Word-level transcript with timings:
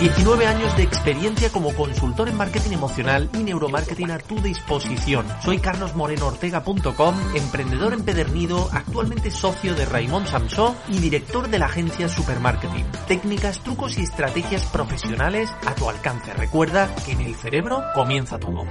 19 0.00 0.46
años 0.46 0.74
de 0.78 0.82
experiencia 0.82 1.50
como 1.50 1.74
consultor 1.74 2.30
en 2.30 2.36
marketing 2.38 2.72
emocional 2.72 3.28
y 3.34 3.42
neuromarketing 3.42 4.10
a 4.12 4.18
tu 4.18 4.40
disposición. 4.40 5.26
Soy 5.44 5.58
carlosmorenoortega.com, 5.58 7.14
emprendedor 7.34 7.92
empedernido, 7.92 8.70
actualmente 8.72 9.30
socio 9.30 9.74
de 9.74 9.84
Raymond 9.84 10.26
Samsó 10.26 10.74
y 10.88 11.00
director 11.00 11.48
de 11.48 11.58
la 11.58 11.66
agencia 11.66 12.08
Supermarketing. 12.08 12.86
Técnicas, 13.08 13.60
trucos 13.60 13.98
y 13.98 14.02
estrategias 14.04 14.64
profesionales 14.64 15.50
a 15.66 15.74
tu 15.74 15.90
alcance. 15.90 16.32
Recuerda 16.32 16.88
que 17.04 17.12
en 17.12 17.20
el 17.20 17.34
cerebro 17.34 17.82
comienza 17.94 18.38
todo. 18.38 18.64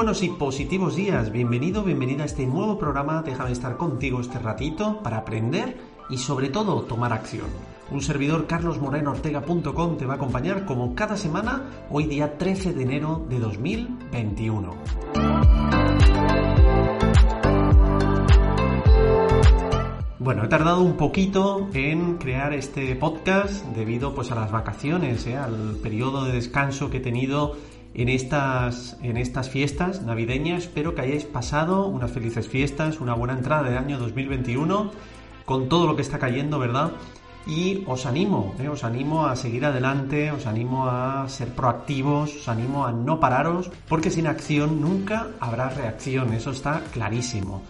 Buenos 0.00 0.22
y 0.22 0.30
positivos 0.30 0.96
días, 0.96 1.30
bienvenido, 1.30 1.84
bienvenida 1.84 2.22
a 2.22 2.26
este 2.26 2.46
nuevo 2.46 2.78
programa, 2.78 3.20
déjame 3.22 3.52
estar 3.52 3.76
contigo 3.76 4.22
este 4.22 4.38
ratito 4.38 5.02
para 5.02 5.18
aprender 5.18 5.76
y 6.08 6.16
sobre 6.16 6.48
todo 6.48 6.80
tomar 6.84 7.12
acción. 7.12 7.48
Un 7.90 8.00
servidor 8.00 8.46
carlosmorenoortega.com 8.46 9.98
te 9.98 10.06
va 10.06 10.14
a 10.14 10.16
acompañar 10.16 10.64
como 10.64 10.94
cada 10.94 11.18
semana, 11.18 11.84
hoy 11.90 12.04
día 12.06 12.38
13 12.38 12.72
de 12.72 12.82
enero 12.82 13.26
de 13.28 13.40
2021. 13.40 14.74
Bueno, 20.18 20.44
he 20.44 20.48
tardado 20.48 20.80
un 20.80 20.96
poquito 20.96 21.68
en 21.74 22.16
crear 22.16 22.54
este 22.54 22.96
podcast 22.96 23.66
debido 23.74 24.14
pues 24.14 24.30
a 24.30 24.34
las 24.34 24.50
vacaciones, 24.50 25.26
¿eh? 25.26 25.36
al 25.36 25.76
periodo 25.82 26.24
de 26.24 26.32
descanso 26.32 26.88
que 26.88 26.98
he 26.98 27.00
tenido 27.00 27.56
en 27.94 28.08
estas, 28.08 28.96
en 29.02 29.16
estas 29.16 29.50
fiestas 29.50 30.02
navideñas. 30.02 30.64
Espero 30.64 30.94
que 30.94 31.02
hayáis 31.02 31.24
pasado 31.24 31.86
unas 31.86 32.10
felices 32.10 32.48
fiestas, 32.48 33.00
una 33.00 33.14
buena 33.14 33.34
entrada 33.34 33.68
de 33.68 33.76
año 33.76 33.98
2021 33.98 34.90
con 35.44 35.68
todo 35.68 35.86
lo 35.86 35.96
que 35.96 36.02
está 36.02 36.18
cayendo, 36.18 36.58
¿verdad? 36.58 36.92
Y 37.46 37.84
os 37.86 38.06
animo, 38.06 38.54
¿eh? 38.60 38.68
os 38.68 38.84
animo 38.84 39.26
a 39.26 39.34
seguir 39.34 39.64
adelante, 39.64 40.30
os 40.30 40.46
animo 40.46 40.86
a 40.86 41.28
ser 41.28 41.48
proactivos, 41.48 42.36
os 42.36 42.48
animo 42.48 42.86
a 42.86 42.92
no 42.92 43.18
pararos, 43.18 43.70
porque 43.88 44.10
sin 44.10 44.26
acción 44.26 44.80
nunca 44.80 45.28
habrá 45.40 45.70
reacción, 45.70 46.34
eso 46.34 46.50
está 46.50 46.82
clarísimo. 46.92 47.62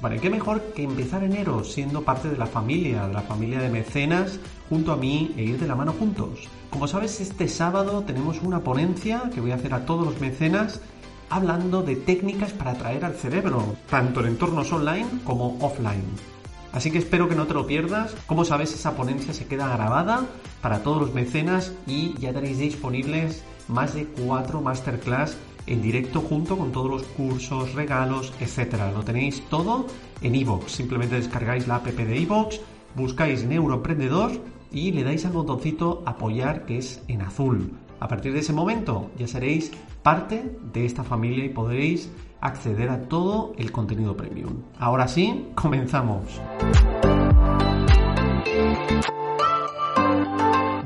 Vale, 0.00 0.20
qué 0.20 0.30
mejor 0.30 0.62
que 0.74 0.84
empezar 0.84 1.24
enero 1.24 1.64
siendo 1.64 2.02
parte 2.02 2.28
de 2.28 2.36
la 2.36 2.46
familia, 2.46 3.08
de 3.08 3.14
la 3.14 3.22
familia 3.22 3.58
de 3.58 3.68
mecenas, 3.68 4.38
junto 4.68 4.92
a 4.92 4.96
mí 4.96 5.34
e 5.36 5.42
ir 5.42 5.58
de 5.58 5.66
la 5.66 5.74
mano 5.74 5.92
juntos. 5.92 6.46
Como 6.70 6.86
sabes, 6.86 7.20
este 7.20 7.48
sábado 7.48 8.04
tenemos 8.06 8.40
una 8.42 8.60
ponencia 8.60 9.28
que 9.34 9.40
voy 9.40 9.50
a 9.50 9.56
hacer 9.56 9.74
a 9.74 9.86
todos 9.86 10.06
los 10.06 10.20
mecenas 10.20 10.80
hablando 11.30 11.82
de 11.82 11.96
técnicas 11.96 12.52
para 12.52 12.72
atraer 12.72 13.04
al 13.04 13.14
cerebro, 13.14 13.76
tanto 13.90 14.20
en 14.20 14.26
entornos 14.26 14.72
online 14.72 15.08
como 15.24 15.58
offline. 15.60 16.04
Así 16.72 16.92
que 16.92 16.98
espero 16.98 17.28
que 17.28 17.34
no 17.34 17.48
te 17.48 17.54
lo 17.54 17.66
pierdas. 17.66 18.14
Como 18.26 18.44
sabes, 18.44 18.72
esa 18.72 18.94
ponencia 18.94 19.34
se 19.34 19.46
queda 19.46 19.74
grabada 19.74 20.26
para 20.62 20.84
todos 20.84 21.00
los 21.00 21.14
mecenas 21.14 21.72
y 21.88 22.14
ya 22.20 22.32
tenéis 22.32 22.58
disponibles 22.58 23.42
más 23.66 23.94
de 23.94 24.06
cuatro 24.06 24.60
masterclass 24.60 25.36
en 25.68 25.82
directo 25.82 26.20
junto 26.20 26.56
con 26.56 26.72
todos 26.72 26.90
los 26.90 27.02
cursos, 27.02 27.74
regalos, 27.74 28.32
etc. 28.40 28.74
Lo 28.94 29.02
tenéis 29.02 29.42
todo 29.48 29.86
en 30.22 30.34
iVoox. 30.34 30.70
Simplemente 30.70 31.16
descargáis 31.16 31.66
la 31.66 31.76
app 31.76 31.86
de 31.86 32.20
iVoox, 32.20 32.60
buscáis 32.94 33.44
Neuroemprendedor 33.44 34.32
y 34.72 34.92
le 34.92 35.04
dais 35.04 35.24
al 35.24 35.32
botoncito 35.32 36.02
apoyar 36.06 36.66
que 36.66 36.78
es 36.78 37.02
en 37.08 37.22
azul. 37.22 37.72
A 38.00 38.08
partir 38.08 38.32
de 38.32 38.40
ese 38.40 38.52
momento 38.52 39.10
ya 39.18 39.26
seréis 39.26 39.72
parte 40.02 40.56
de 40.72 40.86
esta 40.86 41.04
familia 41.04 41.44
y 41.44 41.48
podréis 41.50 42.10
acceder 42.40 42.90
a 42.90 43.02
todo 43.08 43.52
el 43.58 43.72
contenido 43.72 44.16
premium. 44.16 44.62
Ahora 44.78 45.08
sí, 45.08 45.48
comenzamos. 45.54 46.40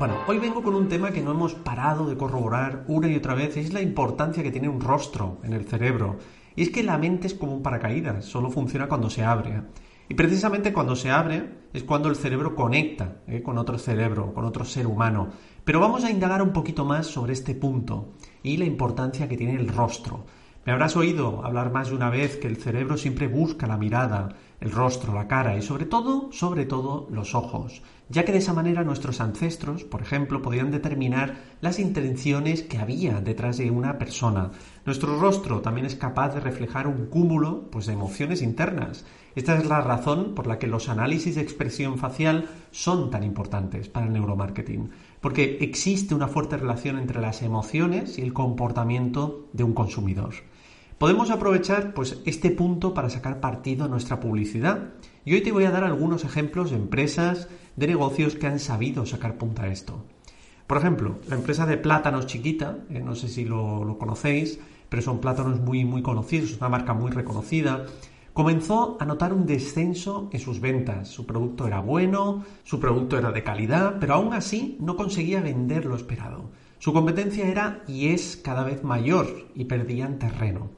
Bueno, 0.03 0.19
hoy 0.27 0.37
vengo 0.37 0.61
con 0.61 0.75
un 0.75 0.89
tema 0.89 1.11
que 1.11 1.21
no 1.21 1.31
hemos 1.31 1.53
parado 1.55 2.05
de 2.05 2.17
corroborar 2.17 2.83
una 2.89 3.07
y 3.07 3.15
otra 3.15 3.35
vez, 3.35 3.55
es 3.55 3.71
la 3.71 3.79
importancia 3.79 4.43
que 4.43 4.51
tiene 4.51 4.67
un 4.67 4.81
rostro 4.81 5.39
en 5.43 5.53
el 5.53 5.63
cerebro. 5.63 6.17
Y 6.57 6.63
es 6.63 6.71
que 6.71 6.83
la 6.83 6.97
mente 6.97 7.27
es 7.27 7.33
como 7.33 7.53
un 7.53 7.63
paracaídas, 7.63 8.25
solo 8.25 8.51
funciona 8.51 8.89
cuando 8.89 9.09
se 9.09 9.23
abre. 9.23 9.61
Y 10.09 10.13
precisamente 10.15 10.73
cuando 10.73 10.97
se 10.97 11.09
abre 11.09 11.69
es 11.71 11.85
cuando 11.85 12.09
el 12.09 12.17
cerebro 12.17 12.53
conecta 12.53 13.19
¿eh? 13.27 13.41
con 13.41 13.57
otro 13.57 13.77
cerebro, 13.77 14.33
con 14.33 14.43
otro 14.43 14.65
ser 14.65 14.87
humano. 14.87 15.29
Pero 15.63 15.79
vamos 15.79 16.03
a 16.03 16.11
indagar 16.11 16.41
un 16.41 16.51
poquito 16.51 16.83
más 16.83 17.07
sobre 17.07 17.31
este 17.31 17.55
punto 17.55 18.11
y 18.43 18.57
la 18.57 18.65
importancia 18.65 19.29
que 19.29 19.37
tiene 19.37 19.55
el 19.55 19.69
rostro. 19.69 20.25
Me 20.65 20.73
habrás 20.73 20.97
oído 20.97 21.45
hablar 21.45 21.71
más 21.71 21.87
de 21.89 21.95
una 21.95 22.09
vez 22.09 22.35
que 22.35 22.47
el 22.47 22.57
cerebro 22.57 22.97
siempre 22.97 23.27
busca 23.27 23.67
la 23.67 23.77
mirada, 23.77 24.35
el 24.63 24.71
rostro, 24.71 25.13
la 25.13 25.27
cara 25.27 25.57
y 25.57 25.61
sobre 25.61 25.85
todo, 25.85 26.29
sobre 26.31 26.65
todo, 26.65 27.09
los 27.11 27.35
ojos, 27.35 27.81
ya 28.07 28.23
que 28.23 28.31
de 28.31 28.37
esa 28.37 28.53
manera 28.53 28.85
nuestros 28.85 29.19
ancestros, 29.19 29.83
por 29.83 30.01
ejemplo, 30.01 30.41
podían 30.41 30.71
determinar 30.71 31.35
las 31.59 31.79
intenciones 31.79 32.63
que 32.63 32.77
había 32.77 33.19
detrás 33.19 33.57
de 33.57 33.71
una 33.71 33.97
persona. 33.97 34.51
Nuestro 34.85 35.19
rostro 35.19 35.59
también 35.59 35.85
es 35.85 35.95
capaz 35.95 36.33
de 36.33 36.39
reflejar 36.39 36.87
un 36.87 37.07
cúmulo 37.07 37.69
pues, 37.71 37.87
de 37.87 37.93
emociones 37.93 38.41
internas. 38.41 39.03
Esta 39.35 39.57
es 39.57 39.65
la 39.65 39.81
razón 39.81 40.33
por 40.33 40.47
la 40.47 40.59
que 40.59 40.67
los 40.67 40.87
análisis 40.87 41.35
de 41.35 41.41
expresión 41.41 41.97
facial 41.97 42.47
son 42.71 43.09
tan 43.09 43.23
importantes 43.23 43.89
para 43.89 44.05
el 44.05 44.13
neuromarketing, 44.13 44.91
porque 45.19 45.57
existe 45.59 46.15
una 46.15 46.29
fuerte 46.29 46.55
relación 46.55 46.97
entre 46.97 47.19
las 47.19 47.41
emociones 47.41 48.17
y 48.17 48.21
el 48.21 48.31
comportamiento 48.31 49.49
de 49.51 49.65
un 49.65 49.73
consumidor. 49.73 50.35
Podemos 51.03 51.31
aprovechar 51.31 51.93
pues, 51.93 52.21
este 52.23 52.49
punto 52.49 52.93
para 52.93 53.09
sacar 53.09 53.41
partido 53.41 53.83
a 53.83 53.89
nuestra 53.89 54.21
publicidad. 54.21 54.91
Y 55.25 55.33
hoy 55.33 55.41
te 55.41 55.51
voy 55.51 55.65
a 55.65 55.69
dar 55.69 55.83
algunos 55.83 56.23
ejemplos 56.23 56.69
de 56.69 56.77
empresas, 56.77 57.49
de 57.75 57.87
negocios 57.87 58.35
que 58.35 58.47
han 58.47 58.57
sabido 58.57 59.05
sacar 59.05 59.37
punta 59.37 59.63
a 59.63 59.67
esto. 59.67 60.05
Por 60.65 60.77
ejemplo, 60.77 61.17
la 61.27 61.35
empresa 61.35 61.65
de 61.65 61.75
plátanos 61.75 62.25
chiquita, 62.25 62.77
eh, 62.89 63.01
no 63.01 63.15
sé 63.15 63.27
si 63.27 63.43
lo, 63.43 63.83
lo, 63.83 63.97
conocéis, 63.97 64.61
pero 64.87 65.01
son 65.01 65.19
plátanos 65.19 65.59
muy, 65.59 65.83
muy 65.83 66.01
conocidos, 66.01 66.51
es 66.51 66.57
una 66.59 66.69
marca 66.69 66.93
muy 66.93 67.11
reconocida. 67.11 67.85
Comenzó 68.31 68.95
a 68.97 69.05
notar 69.05 69.33
un 69.33 69.45
descenso 69.45 70.29
en 70.31 70.39
sus 70.39 70.61
ventas. 70.61 71.09
Su 71.09 71.25
producto 71.25 71.67
era 71.67 71.81
bueno, 71.81 72.45
su 72.63 72.79
producto 72.79 73.17
era 73.17 73.33
de 73.33 73.43
calidad, 73.43 73.97
pero 73.99 74.13
aún 74.13 74.31
así 74.31 74.77
no 74.79 74.95
conseguía 74.95 75.41
vender 75.41 75.85
lo 75.85 75.97
esperado. 75.97 76.49
Su 76.79 76.93
competencia 76.93 77.45
era 77.45 77.83
y 77.89 78.07
es 78.07 78.37
cada 78.41 78.63
vez 78.63 78.85
mayor 78.85 79.27
y 79.53 79.65
perdían 79.65 80.17
terreno. 80.17 80.69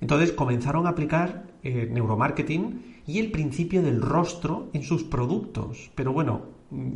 Entonces 0.00 0.32
comenzaron 0.32 0.86
a 0.86 0.90
aplicar 0.90 1.46
eh, 1.62 1.88
neuromarketing 1.90 3.02
y 3.06 3.18
el 3.18 3.30
principio 3.30 3.82
del 3.82 4.00
rostro 4.00 4.70
en 4.72 4.82
sus 4.82 5.04
productos. 5.04 5.90
Pero 5.94 6.12
bueno, 6.12 6.42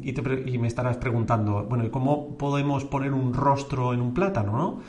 y, 0.02 0.58
me 0.58 0.68
estarás 0.68 0.96
preguntando, 0.96 1.64
bueno, 1.64 1.84
¿y 1.84 1.90
cómo 1.90 2.36
podemos 2.38 2.84
poner 2.84 3.12
un 3.12 3.34
rostro 3.34 3.92
en 3.92 4.00
un 4.00 4.14
plátano, 4.14 4.56
no? 4.56 4.80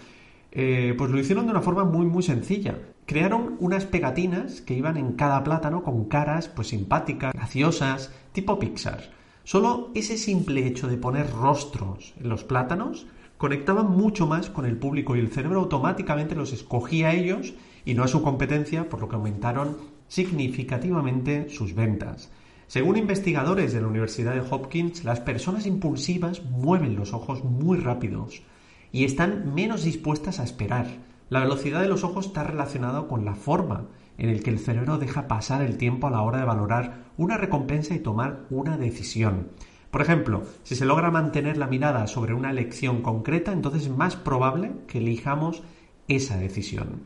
Eh, 0.51 0.93
pues 0.97 1.11
lo 1.11 1.19
hicieron 1.19 1.45
de 1.45 1.51
una 1.51 1.61
forma 1.61 1.83
muy, 1.83 2.05
muy 2.05 2.23
sencilla. 2.23 2.79
Crearon 3.05 3.57
unas 3.59 3.85
pegatinas 3.85 4.61
que 4.61 4.75
iban 4.75 4.97
en 4.97 5.13
cada 5.13 5.43
plátano 5.43 5.83
con 5.83 6.05
caras 6.05 6.47
pues 6.47 6.69
simpáticas, 6.69 7.33
graciosas, 7.33 8.13
tipo 8.31 8.57
Pixar. 8.57 9.11
Solo 9.43 9.91
ese 9.93 10.17
simple 10.17 10.65
hecho 10.65 10.87
de 10.87 10.97
poner 10.97 11.29
rostros 11.31 12.13
en 12.19 12.29
los 12.29 12.43
plátanos 12.43 13.05
conectaban 13.37 13.91
mucho 13.91 14.25
más 14.25 14.49
con 14.49 14.65
el 14.65 14.77
público 14.77 15.15
y 15.15 15.19
el 15.19 15.27
cerebro 15.27 15.59
automáticamente 15.59 16.35
los 16.35 16.53
escogía 16.53 17.09
a 17.09 17.13
ellos 17.13 17.53
y 17.85 17.93
no 17.93 18.03
a 18.03 18.07
su 18.07 18.21
competencia, 18.21 18.89
por 18.89 18.99
lo 18.99 19.07
que 19.07 19.15
aumentaron 19.15 19.77
significativamente 20.07 21.49
sus 21.49 21.73
ventas. 21.73 22.31
Según 22.67 22.97
investigadores 22.97 23.73
de 23.73 23.81
la 23.81 23.87
Universidad 23.87 24.33
de 24.33 24.41
Hopkins, 24.41 25.03
las 25.03 25.19
personas 25.19 25.67
impulsivas 25.67 26.43
mueven 26.43 26.95
los 26.95 27.13
ojos 27.13 27.43
muy 27.43 27.77
rápidos 27.77 28.41
y 28.91 29.05
están 29.05 29.53
menos 29.53 29.83
dispuestas 29.83 30.39
a 30.39 30.43
esperar. 30.43 30.87
La 31.29 31.41
velocidad 31.41 31.81
de 31.81 31.87
los 31.87 32.03
ojos 32.03 32.27
está 32.27 32.43
relacionada 32.43 33.07
con 33.07 33.23
la 33.23 33.35
forma 33.35 33.87
en 34.17 34.29
el 34.29 34.41
que 34.41 34.49
el 34.49 34.59
cerebro 34.59 34.97
deja 34.97 35.27
pasar 35.27 35.61
el 35.61 35.77
tiempo 35.77 36.07
a 36.07 36.11
la 36.11 36.21
hora 36.21 36.39
de 36.39 36.45
valorar 36.45 37.05
una 37.17 37.37
recompensa 37.37 37.93
y 37.93 37.99
tomar 37.99 38.45
una 38.49 38.77
decisión. 38.77 39.49
Por 39.91 40.01
ejemplo, 40.01 40.43
si 40.63 40.75
se 40.75 40.85
logra 40.85 41.11
mantener 41.11 41.57
la 41.57 41.67
mirada 41.67 42.07
sobre 42.07 42.33
una 42.33 42.51
elección 42.51 43.01
concreta, 43.01 43.53
entonces 43.53 43.83
es 43.83 43.89
más 43.89 44.15
probable 44.15 44.71
que 44.87 44.97
elijamos 44.97 45.63
esa 46.07 46.37
decisión. 46.37 47.01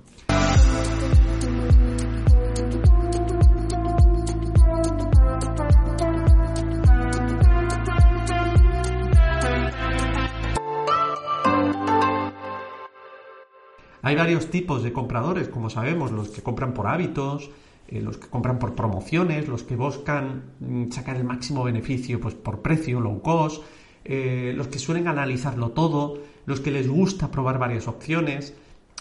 Hay 14.02 14.16
varios 14.16 14.50
tipos 14.50 14.82
de 14.82 14.92
compradores, 14.92 15.50
como 15.50 15.70
sabemos, 15.70 16.12
los 16.12 16.30
que 16.30 16.42
compran 16.42 16.74
por 16.74 16.88
hábitos, 16.88 17.52
eh, 17.88 18.02
los 18.02 18.18
que 18.18 18.28
compran 18.28 18.58
por 18.58 18.74
promociones, 18.74 19.48
los 19.48 19.64
que 19.64 19.76
buscan 19.76 20.54
mm, 20.60 20.90
sacar 20.90 21.16
el 21.16 21.26
máximo 21.26 21.64
beneficio 21.64 22.20
pues, 22.20 22.34
por 22.34 22.62
precio, 22.62 23.02
low 23.02 23.22
cost, 23.22 23.62
eh, 24.06 24.54
los 24.56 24.68
que 24.68 24.80
suelen 24.80 25.08
analizarlo 25.08 25.72
todo, 25.72 26.18
los 26.46 26.60
que 26.60 26.72
les 26.72 26.88
gusta 26.88 27.30
probar 27.30 27.60
varias 27.60 27.88
opciones, 27.88 28.56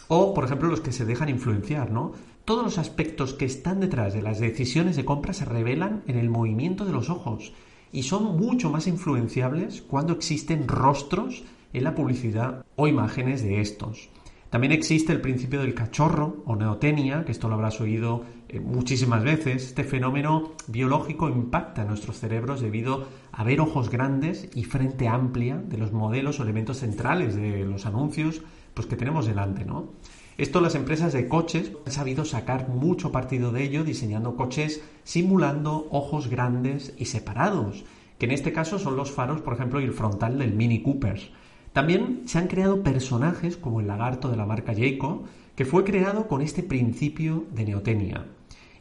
o, 0.09 0.35
por 0.35 0.45
ejemplo, 0.45 0.69
los 0.69 0.81
que 0.81 0.93
se 0.93 1.05
dejan 1.05 1.29
influenciar, 1.29 1.91
¿no? 1.91 2.13
Todos 2.45 2.65
los 2.65 2.79
aspectos 2.79 3.35
que 3.35 3.45
están 3.45 3.81
detrás 3.81 4.15
de 4.15 4.23
las 4.23 4.41
decisiones 4.41 4.97
de 4.97 5.05
compra 5.05 5.35
se 5.35 5.45
revelan 5.45 6.03
en 6.07 6.17
el 6.17 6.31
movimiento 6.31 6.87
de 6.87 6.93
los 6.93 7.11
ojos 7.11 7.53
y 7.93 8.05
son 8.05 8.37
mucho 8.37 8.71
más 8.71 8.87
influenciables 8.87 9.83
cuando 9.83 10.15
existen 10.15 10.67
rostros 10.67 11.45
en 11.73 11.85
la 11.85 11.95
publicidad 11.95 12.65
o 12.77 12.89
imágenes 12.89 13.43
de 13.43 13.61
estos. 13.61 14.09
También 14.51 14.73
existe 14.73 15.13
el 15.13 15.21
principio 15.21 15.61
del 15.61 15.75
cachorro 15.75 16.43
o 16.47 16.57
neotenia, 16.57 17.25
que 17.25 17.33
esto 17.33 17.49
lo 17.49 17.55
habrás 17.55 17.83
oído 17.83 18.25
eh, 18.49 18.61
muchísimas 18.61 19.23
veces. 19.23 19.65
Este 19.65 19.85
fenómeno 19.85 20.53
biológico 20.69 21.29
impacta 21.29 21.83
en 21.83 21.89
nuestros 21.89 22.19
cerebros 22.19 22.63
debido 22.63 23.07
a 23.31 23.45
ver 23.45 23.61
ojos 23.61 23.91
grandes 23.91 24.49
y 24.55 24.65
frente 24.65 25.07
amplia 25.07 25.59
de 25.59 25.77
los 25.77 25.93
modelos 25.93 26.41
o 26.41 26.45
elementos 26.45 26.79
centrales 26.79 27.37
de 27.37 27.67
los 27.67 27.85
anuncios 27.85 28.41
pues, 28.73 28.87
que 28.87 28.97
tenemos 28.97 29.27
delante, 29.27 29.67
¿no? 29.67 29.93
Esto 30.39 30.61
las 30.61 30.77
empresas 30.77 31.13
de 31.13 31.29
coches 31.29 31.73
han 31.85 31.93
sabido 31.93 32.25
sacar 32.25 32.69
mucho 32.69 33.13
partido 33.13 33.51
de 33.53 33.65
ello 33.65 33.85
diseñando 33.85 34.37
coches 34.37 34.81
simulando 35.03 35.89
ojos 35.91 36.29
grandes 36.29 36.95
y 36.97 37.07
separados, 37.07 37.85
que 38.19 38.27
en 38.27 38.33
este 38.33 38.53
caso 38.53 38.79
son 38.79 38.97
los 38.97 39.11
faros, 39.11 39.41
por 39.41 39.55
ejemplo, 39.55 39.81
y 39.81 39.85
el 39.85 39.93
frontal 39.93 40.39
del 40.39 40.55
Mini 40.55 40.81
Cooper. 40.81 41.33
También 41.73 42.23
se 42.27 42.39
han 42.39 42.49
creado 42.49 42.83
personajes 42.83 43.57
como 43.57 43.81
el 43.81 43.87
lagarto 43.87 44.31
de 44.31 44.37
la 44.37 44.47
marca 44.47 44.75
Jayco, 44.75 45.25
que 45.55 45.65
fue 45.65 45.85
creado 45.85 46.29
con 46.29 46.41
este 46.41 46.63
principio 46.63 47.45
de 47.53 47.65
neotenia. 47.65 48.27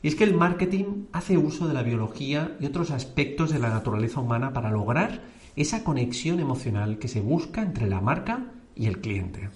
Y 0.01 0.07
es 0.07 0.15
que 0.15 0.23
el 0.23 0.35
marketing 0.35 1.05
hace 1.11 1.37
uso 1.37 1.67
de 1.67 1.73
la 1.73 1.83
biología 1.83 2.55
y 2.59 2.65
otros 2.65 2.91
aspectos 2.91 3.51
de 3.51 3.59
la 3.59 3.69
naturaleza 3.69 4.21
humana 4.21 4.53
para 4.53 4.71
lograr 4.71 5.23
esa 5.55 5.83
conexión 5.83 6.39
emocional 6.39 6.99
que 6.99 7.07
se 7.07 7.19
busca 7.19 7.63
entre 7.63 7.87
la 7.87 7.99
marca 7.99 8.51
y 8.75 8.85
el 8.85 9.01
cliente. 9.01 9.49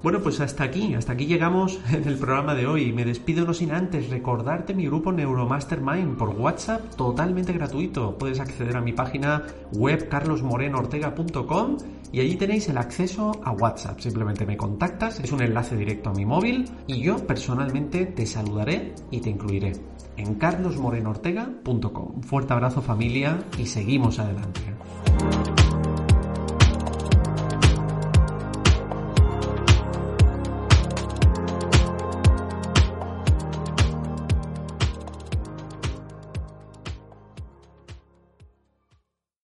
Bueno, 0.00 0.20
pues 0.22 0.40
hasta 0.40 0.62
aquí, 0.62 0.94
hasta 0.94 1.14
aquí 1.14 1.26
llegamos 1.26 1.80
en 1.92 2.06
el 2.06 2.16
programa 2.16 2.54
de 2.54 2.66
hoy. 2.66 2.92
Me 2.92 3.04
despido 3.04 3.44
no 3.44 3.52
sin 3.52 3.72
antes 3.72 4.10
recordarte 4.10 4.74
mi 4.74 4.86
grupo 4.86 5.10
Neuromastermind 5.12 6.16
por 6.16 6.30
WhatsApp 6.30 6.94
totalmente 6.94 7.52
gratuito. 7.52 8.16
Puedes 8.16 8.38
acceder 8.38 8.76
a 8.76 8.80
mi 8.80 8.92
página 8.92 9.42
web 9.72 10.08
carlosmorenoortega.com 10.08 11.78
y 12.12 12.20
allí 12.20 12.36
tenéis 12.36 12.68
el 12.68 12.78
acceso 12.78 13.32
a 13.42 13.50
WhatsApp. 13.50 13.98
Simplemente 13.98 14.46
me 14.46 14.56
contactas, 14.56 15.18
es 15.20 15.32
un 15.32 15.42
enlace 15.42 15.76
directo 15.76 16.10
a 16.10 16.14
mi 16.14 16.24
móvil 16.24 16.70
y 16.86 17.00
yo 17.02 17.26
personalmente 17.26 18.06
te 18.06 18.24
saludaré 18.24 18.94
y 19.10 19.20
te 19.20 19.30
incluiré 19.30 19.72
en 20.16 20.34
carlosmorenoortega.com. 20.36 22.22
Fuerte 22.22 22.52
abrazo 22.52 22.82
familia 22.82 23.38
y 23.58 23.66
seguimos 23.66 24.20
adelante. 24.20 24.60